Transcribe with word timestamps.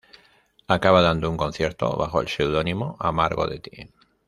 Acaba 0.67 1.03
dando 1.03 1.29
un 1.29 1.37
concierto 1.37 1.95
bajo 1.95 2.21
el 2.21 2.27
pseudónimo 2.27 2.97
"Amargo 2.99 3.45
de 3.45 3.59
ti". 3.59 3.87